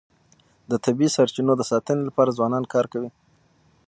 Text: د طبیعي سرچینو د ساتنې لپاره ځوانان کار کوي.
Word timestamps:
د 0.69 0.71
طبیعي 0.85 1.09
سرچینو 1.15 1.53
د 1.57 1.61
ساتنې 1.71 2.03
لپاره 2.07 2.35
ځوانان 2.37 2.63
کار 2.73 2.85
کوي. 2.93 3.09